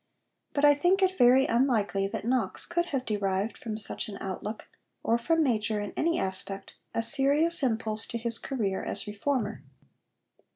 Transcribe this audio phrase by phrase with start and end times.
[0.53, 4.67] But I think it very unlikely that Knox could have derived from such an outlook,
[5.03, 9.61] or from Major in any aspect, a serious impulse to his career as Reformer.